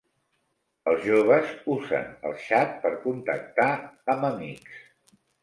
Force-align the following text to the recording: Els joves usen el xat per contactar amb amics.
Els 0.93 1.03
joves 1.09 1.51
usen 1.73 2.07
el 2.31 2.33
xat 2.47 2.73
per 2.87 2.93
contactar 3.05 3.69
amb 4.17 4.27
amics. 4.33 4.83